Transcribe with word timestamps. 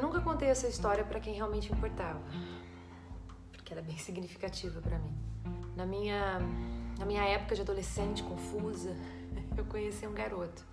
Eu 0.00 0.06
nunca 0.06 0.18
contei 0.22 0.48
essa 0.48 0.66
história 0.66 1.04
para 1.04 1.20
quem 1.20 1.34
realmente 1.34 1.70
importava, 1.70 2.22
porque 3.52 3.70
ela 3.70 3.82
é 3.82 3.84
bem 3.84 3.98
significativa 4.00 4.80
para 4.80 4.98
mim. 4.98 5.14
Na 5.76 5.84
minha, 5.84 6.38
na 6.98 7.04
minha 7.04 7.22
época 7.22 7.54
de 7.54 7.60
adolescente 7.60 8.22
confusa, 8.22 8.96
eu 9.58 9.64
conheci 9.66 10.06
um 10.06 10.14
garoto 10.14 10.64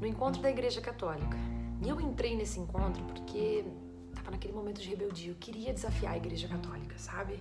no 0.00 0.06
encontro 0.08 0.42
da 0.42 0.50
Igreja 0.50 0.80
Católica. 0.80 1.38
E 1.80 1.88
eu 1.88 2.00
entrei 2.00 2.34
nesse 2.34 2.58
encontro 2.58 3.04
porque 3.04 3.64
estava 4.08 4.32
naquele 4.32 4.54
momento 4.54 4.80
de 4.80 4.88
rebeldia. 4.88 5.30
Eu 5.30 5.36
queria 5.36 5.72
desafiar 5.72 6.14
a 6.14 6.16
Igreja 6.16 6.48
Católica, 6.48 6.98
sabe? 6.98 7.40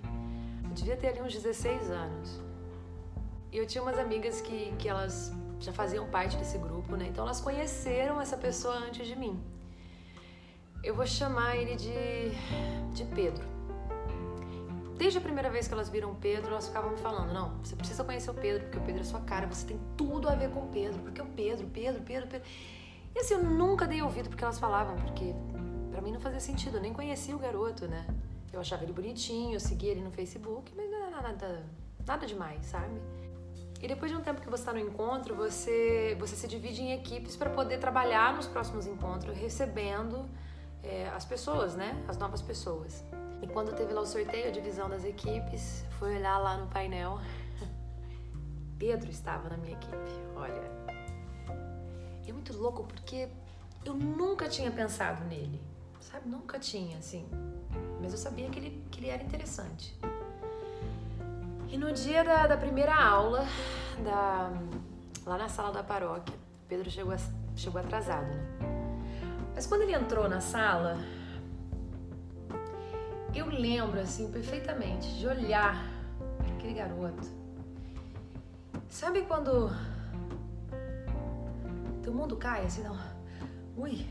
Eu 0.64 0.70
devia 0.70 0.96
ter 0.96 1.08
ali 1.08 1.22
uns 1.24 1.34
16 1.34 1.90
anos. 1.90 2.40
E 3.52 3.58
eu 3.58 3.66
tinha 3.66 3.82
umas 3.82 3.98
amigas 3.98 4.40
que, 4.40 4.72
que 4.78 4.88
elas 4.88 5.34
já 5.60 5.74
faziam 5.74 6.08
parte 6.12 6.38
desse 6.38 6.60
grupo, 6.60 6.96
né? 6.96 7.08
Então 7.08 7.26
elas 7.26 7.42
conheceram 7.42 8.22
essa 8.22 8.38
pessoa 8.38 8.76
antes 8.76 9.08
de 9.08 9.16
mim. 9.16 9.44
Eu 10.84 10.96
vou 10.96 11.06
chamar 11.06 11.58
ele 11.58 11.76
de, 11.76 12.32
de 12.94 13.04
Pedro. 13.14 13.44
Desde 14.98 15.20
a 15.20 15.22
primeira 15.22 15.50
vez 15.50 15.68
que 15.68 15.74
elas 15.74 15.90
viram 15.90 16.16
Pedro, 16.16 16.52
elas 16.52 16.68
ficavam 16.68 16.92
me 16.92 16.98
falando: 16.98 17.32
não, 17.34 17.58
você 17.64 17.76
precisa 17.76 18.04
conhecer 18.04 18.32
o 18.32 18.34
Pedro, 18.34 18.64
porque 18.64 18.80
o 18.80 18.82
Pedro 18.82 19.02
é 19.02 19.04
sua 19.04 19.22
cara, 19.22 19.46
você 19.46 19.68
tem 19.68 19.80
tudo 19.96 20.28
a 20.28 20.36
ver 20.36 20.50
com 20.50 20.62
o 20.62 20.68
Pedro, 20.70 21.00
porque 21.00 21.22
o 21.22 21.26
Pedro, 21.26 21.68
Pedro, 21.68 22.02
Pedro, 22.02 22.28
Pedro. 22.28 22.48
E 23.16 23.20
assim, 23.20 23.36
eu 23.36 23.44
nunca 23.44 23.86
dei 23.86 24.02
ouvido 24.02 24.30
porque 24.30 24.44
elas 24.44 24.60
falavam, 24.60 24.96
porque 24.96 25.34
para 25.92 26.02
mim 26.02 26.12
não 26.12 26.20
fazia 26.20 26.40
sentido, 26.40 26.78
eu 26.78 26.82
nem 26.82 26.94
conhecia 26.94 27.36
o 27.36 27.40
garoto, 27.40 27.88
né? 27.88 28.06
Eu 28.52 28.60
achava 28.60 28.84
ele 28.84 28.94
bonitinho, 28.94 29.56
eu 29.56 29.60
seguia 29.60 29.92
ele 29.92 30.02
no 30.02 30.12
Facebook, 30.12 30.72
mas 30.76 30.90
não 30.90 31.08
era 31.08 31.22
nada, 31.22 31.66
nada 32.06 32.26
demais, 32.26 32.66
sabe? 32.66 33.00
E 33.82 33.88
depois 33.88 34.12
de 34.12 34.18
um 34.18 34.22
tempo 34.22 34.42
que 34.42 34.50
você 34.50 34.62
está 34.62 34.74
no 34.74 34.80
encontro, 34.80 35.36
você, 35.36 36.16
você 36.20 36.36
se 36.36 36.48
divide 36.48 36.82
em 36.82 36.94
equipes 36.94 37.36
para 37.36 37.50
poder 37.50 37.78
trabalhar 37.78 38.34
nos 38.34 38.48
próximos 38.48 38.88
encontros, 38.88 39.38
recebendo 39.38 40.28
é, 40.88 41.12
as 41.16 41.26
pessoas, 41.26 41.76
né? 41.76 42.04
As 42.08 42.18
novas 42.18 42.42
pessoas. 42.42 43.04
E 43.42 43.48
quando 43.48 43.76
teve 43.76 43.94
lá 43.94 44.02
o 44.02 44.06
sorteio, 44.06 44.48
a 44.48 44.52
divisão 44.52 44.90
das 44.90 45.04
equipes, 45.04 45.86
fui 46.00 46.16
olhar 46.16 46.38
lá 46.38 46.58
no 46.58 46.68
painel. 46.68 47.20
Pedro 48.80 49.10
estava 49.10 49.50
na 49.50 49.58
minha 49.58 49.74
equipe. 49.74 49.96
Olha, 50.36 50.62
é 52.28 52.32
muito 52.32 52.58
louco 52.58 52.84
porque 52.84 53.28
eu 53.86 53.94
nunca 53.94 54.48
tinha 54.50 54.72
pensado 54.72 55.24
nele, 55.26 55.62
sabe? 56.00 56.28
Nunca 56.28 56.58
tinha, 56.58 56.98
assim. 56.98 57.28
Mas 58.02 58.12
eu 58.12 58.18
sabia 58.18 58.50
que 58.50 58.60
ele, 58.60 58.84
que 58.90 59.00
ele 59.00 59.10
era 59.10 59.24
interessante. 59.24 59.96
E 61.70 61.78
no 61.78 61.92
dia 61.92 62.24
da, 62.24 62.48
da 62.48 62.58
primeira 62.58 62.96
aula, 62.96 63.46
da, 64.04 64.52
lá 65.26 65.38
na 65.38 65.50
sala 65.50 65.72
da 65.72 65.84
paróquia, 65.84 66.36
Pedro 66.68 66.90
chegou, 66.90 67.14
chegou 67.56 67.82
atrasado, 67.82 68.28
né? 68.28 68.57
Mas 69.58 69.66
quando 69.66 69.82
ele 69.82 69.94
entrou 69.94 70.30
na 70.30 70.40
sala, 70.40 71.00
eu 73.34 73.48
lembro 73.48 74.00
assim 74.00 74.32
perfeitamente 74.32 75.18
de 75.18 75.26
olhar 75.26 75.84
aquele 76.54 76.76
garoto. 76.76 77.28
Sabe 78.88 79.24
quando 79.24 79.72
teu 82.04 82.14
mundo 82.14 82.38
cai 82.38 82.66
assim, 82.68 82.84
não? 82.84 82.96
Ui. 83.76 84.06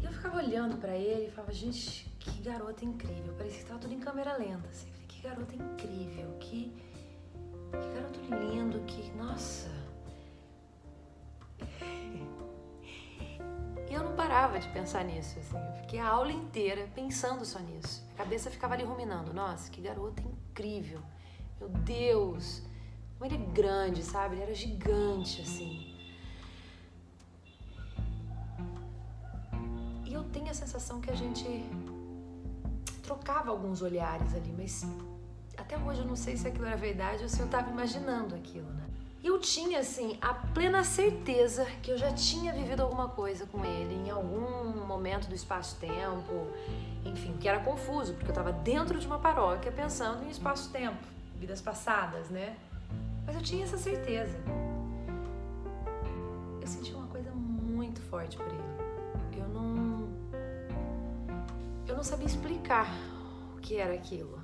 E 0.00 0.04
eu 0.04 0.12
ficava 0.12 0.36
olhando 0.36 0.76
para 0.76 0.94
ele 0.94 1.26
e 1.26 1.30
falava, 1.32 1.52
gente, 1.52 2.08
que 2.20 2.42
garoto 2.42 2.84
incrível. 2.84 3.34
Parecia 3.36 3.58
que 3.58 3.66
tava 3.66 3.80
tudo 3.80 3.92
em 3.92 3.98
câmera 3.98 4.36
lenta. 4.36 4.68
Assim. 4.68 4.86
Que 5.08 5.20
garoto 5.20 5.52
incrível, 5.52 6.30
que, 6.38 6.72
que 7.72 7.88
garoto 7.92 8.20
lindo, 8.36 8.78
que. 8.86 9.10
Nossa! 9.16 9.83
Parava 14.34 14.58
de 14.58 14.66
pensar 14.70 15.04
nisso, 15.04 15.38
assim. 15.38 15.56
Eu 15.56 15.76
fiquei 15.82 16.00
a 16.00 16.08
aula 16.08 16.32
inteira 16.32 16.88
pensando 16.92 17.44
só 17.44 17.60
nisso. 17.60 18.04
A 18.14 18.18
cabeça 18.18 18.50
ficava 18.50 18.74
ali 18.74 18.82
ruminando. 18.82 19.32
Nossa, 19.32 19.70
que 19.70 19.80
garoto 19.80 20.20
incrível. 20.22 21.00
Meu 21.60 21.68
Deus! 21.68 22.60
Como 23.16 23.30
ele 23.30 23.36
é 23.40 23.46
grande, 23.52 24.02
sabe? 24.02 24.34
Ele 24.34 24.42
era 24.42 24.54
gigante, 24.54 25.40
assim. 25.40 25.94
E 30.04 30.12
eu 30.12 30.24
tenho 30.24 30.50
a 30.50 30.54
sensação 30.54 31.00
que 31.00 31.12
a 31.12 31.14
gente 31.14 31.46
trocava 33.04 33.52
alguns 33.52 33.82
olhares 33.82 34.34
ali, 34.34 34.52
mas 34.58 34.82
até 35.56 35.78
hoje 35.78 36.00
eu 36.00 36.06
não 36.06 36.16
sei 36.16 36.36
se 36.36 36.48
aquilo 36.48 36.66
era 36.66 36.76
verdade 36.76 37.22
ou 37.22 37.28
se 37.28 37.38
eu 37.38 37.46
estava 37.46 37.70
imaginando 37.70 38.34
aquilo, 38.34 38.68
né? 38.72 38.93
Eu 39.24 39.38
tinha, 39.38 39.78
assim, 39.78 40.18
a 40.20 40.34
plena 40.34 40.84
certeza 40.84 41.64
que 41.82 41.90
eu 41.90 41.96
já 41.96 42.12
tinha 42.12 42.52
vivido 42.52 42.82
alguma 42.82 43.08
coisa 43.08 43.46
com 43.46 43.64
ele 43.64 43.94
em 43.94 44.10
algum 44.10 44.84
momento 44.86 45.28
do 45.28 45.34
espaço-tempo, 45.34 46.46
enfim, 47.06 47.34
que 47.40 47.48
era 47.48 47.58
confuso, 47.60 48.12
porque 48.12 48.26
eu 48.26 48.32
estava 48.32 48.52
dentro 48.52 49.00
de 49.00 49.06
uma 49.06 49.18
paróquia 49.18 49.72
pensando 49.72 50.24
em 50.24 50.28
espaço-tempo, 50.28 51.02
vidas 51.36 51.62
passadas, 51.62 52.28
né? 52.28 52.54
Mas 53.24 53.34
eu 53.34 53.40
tinha 53.40 53.64
essa 53.64 53.78
certeza. 53.78 54.36
Eu 56.60 56.66
senti 56.66 56.92
uma 56.92 57.06
coisa 57.06 57.30
muito 57.30 58.02
forte 58.02 58.36
por 58.36 58.46
ele. 58.46 59.38
Eu 59.38 59.48
não. 59.48 60.06
Eu 61.88 61.96
não 61.96 62.04
sabia 62.04 62.26
explicar 62.26 62.94
o 63.56 63.60
que 63.62 63.78
era 63.78 63.94
aquilo. 63.94 64.38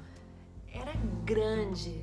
Era 0.72 0.94
grande. 1.22 2.02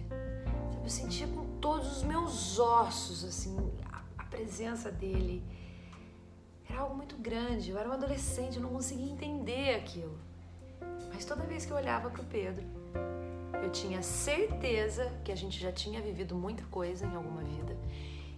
Eu 0.84 0.90
sentia 0.90 1.26
com 1.26 1.57
todos 1.62 1.98
os 1.98 2.04
meus 2.04 2.60
ossos, 2.60 3.24
assim, 3.24 3.58
a, 4.18 4.24
presença 4.26 4.92
dele. 4.92 5.44
Era 6.70 6.82
algo 6.82 6.96
muito 6.96 7.16
grande. 7.18 7.72
Eu 7.72 7.78
era 7.78 7.88
uma 7.88 7.96
adolescente, 7.96 8.58
eu 8.58 8.62
não 8.62 8.70
conseguia 8.70 9.12
entender 9.12 9.76
aquilo. 9.76 10.18
Mas 11.14 11.26
toda 11.26 11.44
vez 11.44 11.66
que 11.66 11.72
eu 11.72 11.78
olhava 11.78 12.10
para 12.10 12.22
o 12.22 12.26
Pedro, 12.26 12.66
eu 13.64 13.72
tinha 13.72 14.02
certeza 14.04 15.12
que 15.24 15.32
a 15.32 15.36
gente 15.36 15.60
já 15.60 15.72
tinha 15.72 16.02
vivido 16.02 16.36
muita 16.36 16.64
coisa 16.66 17.06
em 17.06 17.16
alguma 17.16 17.42
vida. 17.42 17.76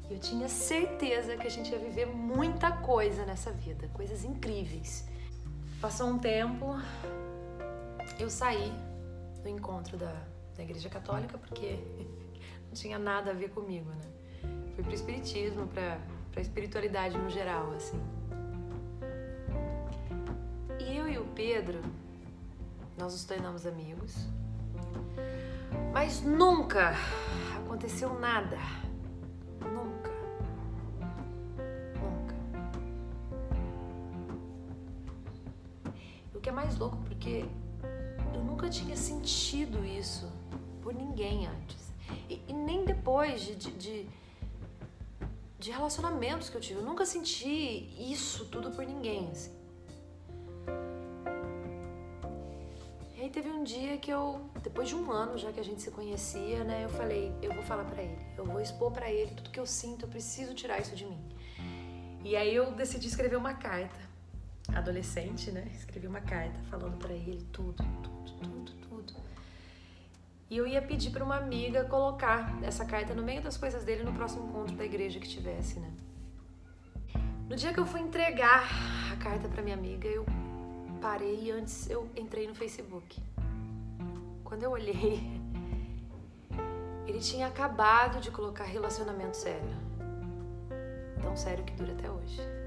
E 0.09 0.13
eu 0.13 0.19
tinha 0.19 0.47
certeza 0.47 1.35
que 1.35 1.45
a 1.45 1.49
gente 1.49 1.71
ia 1.71 1.79
viver 1.79 2.05
muita 2.05 2.71
coisa 2.71 3.25
nessa 3.25 3.51
vida, 3.51 3.87
coisas 3.93 4.23
incríveis. 4.23 5.07
Passou 5.81 6.07
um 6.07 6.17
tempo, 6.17 6.75
eu 8.19 8.29
saí 8.29 8.71
do 9.41 9.49
encontro 9.49 9.97
da, 9.97 10.13
da 10.59 10.63
Igreja 10.63 10.89
Católica 10.89 11.37
porque 11.37 11.79
não 12.67 12.73
tinha 12.73 12.99
nada 12.99 13.31
a 13.31 13.33
ver 13.33 13.49
comigo, 13.49 13.89
né? 13.89 14.51
Fui 14.75 14.83
pro 14.83 14.93
espiritismo, 14.93 15.67
pra, 15.67 15.97
pra 16.31 16.41
espiritualidade 16.41 17.17
no 17.17 17.29
geral, 17.29 17.71
assim. 17.71 17.99
E 20.77 20.97
eu 20.97 21.07
e 21.07 21.17
o 21.17 21.23
Pedro, 21.27 21.81
nós 22.97 23.13
nos 23.13 23.23
tornamos 23.23 23.65
amigos, 23.65 24.27
mas 25.93 26.21
nunca 26.21 26.93
aconteceu 27.55 28.19
nada. 28.19 28.57
Nunca. 29.61 30.11
Nunca. 32.01 32.35
O 36.35 36.41
que 36.41 36.49
é 36.49 36.51
mais 36.51 36.77
louco 36.77 36.97
porque 37.05 37.45
eu 38.33 38.43
nunca 38.43 38.69
tinha 38.69 38.97
sentido 38.97 39.85
isso 39.85 40.29
por 40.89 40.95
ninguém 40.95 41.45
antes. 41.45 41.93
E, 42.27 42.41
e 42.47 42.53
nem 42.53 42.83
depois 42.83 43.41
de, 43.41 43.55
de, 43.55 43.71
de, 43.73 44.07
de, 45.59 45.69
relacionamentos 45.69 46.49
que 46.49 46.57
eu 46.57 46.61
tive. 46.61 46.79
Eu 46.79 46.85
nunca 46.85 47.05
senti 47.05 47.93
isso 48.11 48.45
tudo 48.45 48.71
por 48.71 48.83
ninguém, 48.83 49.29
assim. 49.29 49.51
E 53.15 53.21
aí 53.21 53.29
teve 53.29 53.49
um 53.51 53.63
dia 53.63 53.97
que 53.99 54.09
eu, 54.09 54.41
depois 54.63 54.89
de 54.89 54.95
um 54.95 55.11
ano 55.11 55.37
já 55.37 55.51
que 55.51 55.59
a 55.59 55.63
gente 55.63 55.79
se 55.79 55.91
conhecia, 55.91 56.63
né, 56.63 56.85
eu 56.85 56.89
falei, 56.89 57.31
eu 57.43 57.53
vou 57.53 57.61
falar 57.63 57.83
para 57.83 58.01
ele, 58.01 58.17
eu 58.35 58.45
vou 58.45 58.59
expor 58.59 58.91
para 58.91 59.11
ele 59.11 59.31
tudo 59.35 59.51
que 59.51 59.59
eu 59.59 59.67
sinto, 59.67 60.05
eu 60.05 60.09
preciso 60.09 60.55
tirar 60.55 60.79
isso 60.79 60.95
de 60.95 61.05
mim. 61.05 61.21
E 62.23 62.35
aí 62.35 62.55
eu 62.55 62.71
decidi 62.71 63.07
escrever 63.07 63.35
uma 63.35 63.53
carta, 63.53 63.99
adolescente, 64.73 65.51
né? 65.51 65.69
Escrevi 65.75 66.07
uma 66.07 66.21
carta 66.21 66.59
falando 66.69 66.97
para 66.97 67.13
ele 67.13 67.45
tudo, 67.51 67.83
tudo, 68.01 68.33
tudo. 68.41 68.58
E 70.49 70.57
eu 70.57 70.65
ia 70.65 70.81
pedir 70.81 71.11
para 71.11 71.23
uma 71.23 71.37
amiga 71.37 71.85
colocar 71.85 72.57
essa 72.63 72.83
carta 72.83 73.13
no 73.13 73.21
meio 73.21 73.41
das 73.41 73.55
coisas 73.55 73.83
dele 73.83 74.03
no 74.03 74.11
próximo 74.11 74.49
encontro 74.49 74.75
da 74.75 74.83
igreja 74.83 75.19
que 75.19 75.27
tivesse, 75.27 75.79
né? 75.79 75.91
No 77.47 77.55
dia 77.55 77.71
que 77.71 77.79
eu 77.79 77.85
fui 77.85 77.99
entregar 78.01 78.67
a 79.11 79.15
carta 79.17 79.47
para 79.47 79.61
minha 79.61 79.75
amiga, 79.75 80.07
eu 80.07 80.25
parei 80.99 81.43
e 81.43 81.51
antes 81.51 81.89
eu 81.89 82.09
entrei 82.15 82.47
no 82.47 82.55
Facebook. 82.55 83.21
Quando 84.43 84.63
eu 84.63 84.71
olhei, 84.71 85.21
ele 87.05 87.19
tinha 87.19 87.47
acabado 87.47 88.19
de 88.19 88.31
colocar 88.31 88.63
relacionamento 88.63 89.37
sério. 89.37 89.77
Tão 91.21 91.35
sério 91.35 91.63
que 91.63 91.73
dura 91.73 91.91
até 91.91 92.09
hoje. 92.09 92.58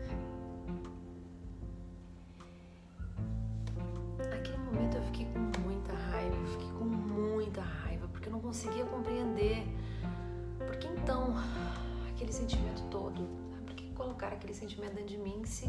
Colocar 14.33 14.35
aquele 14.35 14.55
sentimento 14.55 14.95
dentro 14.95 15.09
de 15.09 15.19
mim 15.19 15.45
se 15.45 15.67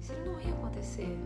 se 0.00 0.12
ele 0.12 0.28
não 0.28 0.40
ia 0.40 0.52
acontecer. 0.52 1.18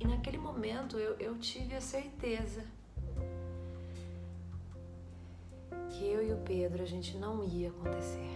E 0.00 0.06
naquele 0.06 0.38
momento 0.38 0.96
eu, 0.98 1.14
eu 1.18 1.38
tive 1.38 1.74
a 1.76 1.80
certeza 1.80 2.64
que 5.90 6.04
eu 6.04 6.26
e 6.26 6.32
o 6.32 6.36
Pedro 6.38 6.82
a 6.82 6.86
gente 6.86 7.16
não 7.16 7.44
ia 7.44 7.68
acontecer. 7.68 8.28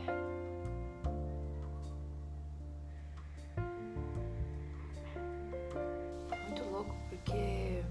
Muito 6.47 6.65
louco 6.71 6.95
porque 7.09 7.83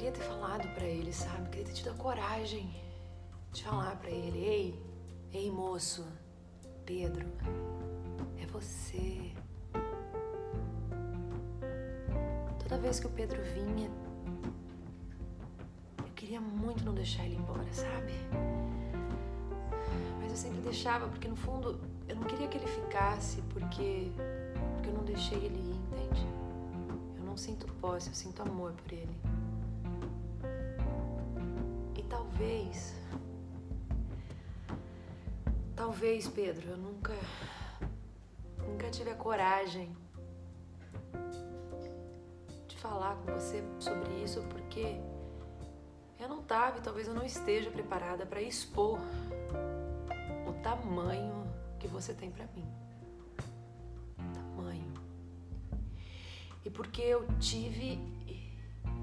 queria 0.00 0.12
ter 0.12 0.22
falado 0.22 0.66
para 0.74 0.86
ele, 0.86 1.12
sabe? 1.12 1.50
Queria 1.50 1.66
ter 1.66 1.72
tido 1.74 1.90
a 1.90 1.94
coragem 1.94 2.74
de 3.52 3.62
falar 3.62 3.96
para 3.96 4.10
ele: 4.10 4.38
"Ei, 4.38 4.82
ei, 5.30 5.50
moço, 5.50 6.06
Pedro, 6.86 7.26
é 8.38 8.46
você". 8.46 9.34
Toda 12.62 12.78
vez 12.78 12.98
que 12.98 13.06
o 13.06 13.10
Pedro 13.10 13.42
vinha, 13.42 13.90
eu 15.98 16.12
queria 16.14 16.40
muito 16.40 16.82
não 16.82 16.94
deixar 16.94 17.26
ele 17.26 17.36
embora, 17.36 17.70
sabe? 17.70 18.14
Mas 20.18 20.30
eu 20.30 20.36
sempre 20.36 20.62
deixava 20.62 21.08
porque 21.08 21.28
no 21.28 21.36
fundo 21.36 21.78
eu 22.08 22.16
não 22.16 22.22
queria 22.22 22.48
que 22.48 22.56
ele 22.56 22.66
ficasse 22.66 23.42
porque 23.52 24.10
porque 24.76 24.88
eu 24.88 24.94
não 24.94 25.04
deixei 25.04 25.36
ele 25.36 25.58
ir, 25.58 25.76
entende? 25.76 26.26
Eu 27.18 27.24
não 27.24 27.36
sinto 27.36 27.66
posse, 27.82 28.08
eu 28.08 28.14
sinto 28.14 28.40
amor 28.40 28.72
por 28.72 28.92
ele. 28.92 29.39
Talvez 32.10 33.00
Talvez, 35.80 36.28
Pedro, 36.28 36.72
eu 36.72 36.76
nunca. 36.76 37.14
Nunca 38.58 38.90
tive 38.90 39.08
a 39.08 39.14
coragem 39.14 39.96
de 42.68 42.76
falar 42.76 43.16
com 43.16 43.32
você 43.32 43.64
sobre 43.78 44.12
isso 44.22 44.42
porque 44.50 45.00
eu 46.18 46.28
não 46.28 46.40
estava 46.40 46.76
e 46.76 46.82
talvez 46.82 47.08
eu 47.08 47.14
não 47.14 47.24
esteja 47.24 47.70
preparada 47.70 48.26
para 48.26 48.42
expor 48.42 49.00
o 50.46 50.52
tamanho 50.62 51.50
que 51.78 51.88
você 51.88 52.12
tem 52.12 52.30
para 52.30 52.44
mim. 52.54 52.68
Tamanho. 54.34 54.92
E 56.62 56.68
porque 56.68 57.00
eu 57.00 57.26
tive 57.38 57.98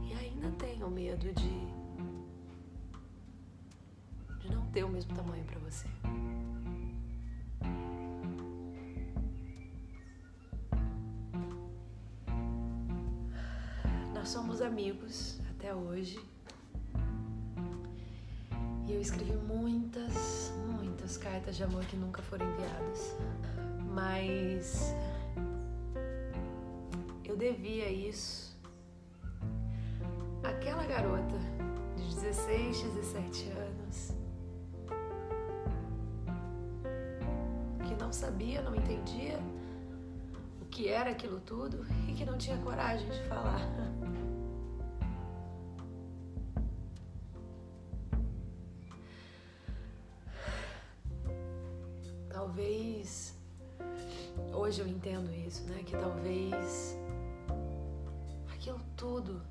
e 0.03 0.13
ainda 0.13 0.51
tenho 0.59 0.87
medo 0.91 1.33
de. 1.33 1.76
Ter 4.77 4.83
o 4.83 4.89
mesmo 4.89 5.11
tamanho 5.15 5.43
para 5.45 5.57
você. 5.57 5.87
Nós 14.13 14.29
somos 14.29 14.61
amigos 14.61 15.39
até 15.49 15.73
hoje. 15.73 16.23
E 18.85 18.91
eu 18.91 19.01
escrevi 19.01 19.35
muitas, 19.35 20.53
muitas 20.67 21.17
cartas 21.17 21.55
de 21.55 21.63
amor 21.63 21.83
que 21.85 21.95
nunca 21.95 22.21
foram 22.21 22.45
enviadas. 22.45 23.17
Mas 23.95 24.93
eu 27.25 27.35
devia 27.35 27.89
isso 27.89 28.55
àquela 30.43 30.85
garota 30.85 31.39
de 31.95 32.03
16, 32.13 32.83
17 32.83 33.49
anos 33.49 34.16
não 38.07 38.13
sabia, 38.13 38.61
não 38.61 38.73
entendia 38.73 39.37
o 40.61 40.65
que 40.67 40.87
era 40.87 41.09
aquilo 41.09 41.41
tudo 41.41 41.85
e 42.07 42.13
que 42.13 42.23
não 42.23 42.37
tinha 42.37 42.57
coragem 42.59 43.09
de 43.09 43.19
falar. 43.27 43.59
talvez 52.31 53.35
hoje 54.53 54.79
eu 54.79 54.87
entendo 54.87 55.29
isso, 55.45 55.63
né? 55.63 55.83
Que 55.85 55.97
talvez 55.97 56.97
aquilo 58.53 58.79
tudo 58.95 59.41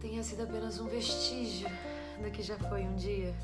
tenha 0.00 0.22
sido 0.22 0.44
apenas 0.44 0.80
um 0.80 0.86
vestígio 0.86 1.68
do 2.22 2.30
que 2.30 2.42
já 2.42 2.58
foi 2.58 2.84
um 2.84 2.96
dia. 2.96 3.34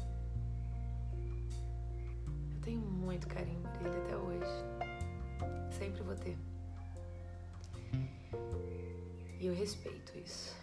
Muito 3.13 3.29
carinho 3.29 3.61
por 3.61 3.87
ele 3.87 3.97
até 3.99 4.17
hoje. 4.17 5.77
Sempre 5.79 6.03
vou 6.03 6.17
ter. 6.17 6.39
E 9.39 9.47
eu 9.47 9.55
respeito 9.55 10.19
isso. 10.19 10.62